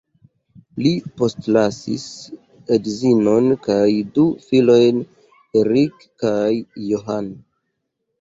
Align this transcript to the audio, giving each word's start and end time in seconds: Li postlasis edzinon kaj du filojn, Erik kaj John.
Li 0.83 0.91
postlasis 1.21 2.05
edzinon 2.77 3.49
kaj 3.65 3.91
du 4.15 4.23
filojn, 4.47 5.03
Erik 5.61 6.07
kaj 6.25 6.49
John. 6.95 7.29